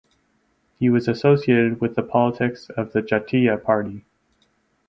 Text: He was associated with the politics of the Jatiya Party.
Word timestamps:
He 0.79 0.89
was 0.89 1.07
associated 1.07 1.79
with 1.79 1.93
the 1.95 2.01
politics 2.01 2.71
of 2.71 2.91
the 2.91 3.03
Jatiya 3.03 3.63
Party. 3.63 4.03